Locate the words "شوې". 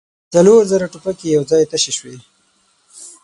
1.97-2.15